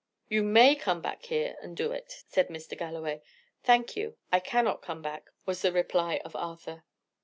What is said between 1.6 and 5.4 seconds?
and do it," said Mr. Galloway. "Thank you, I cannot come back,"